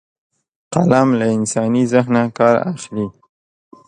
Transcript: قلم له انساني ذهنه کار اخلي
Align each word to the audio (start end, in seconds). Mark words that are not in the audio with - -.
قلم 0.73 1.07
له 1.19 1.25
انساني 1.37 1.83
ذهنه 1.93 2.23
کار 2.37 2.55
اخلي 2.71 3.07